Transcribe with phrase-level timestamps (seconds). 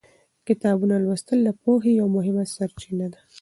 [0.47, 3.19] کتابونه لوستل د پوهې یوه مهمه سرچینه ده.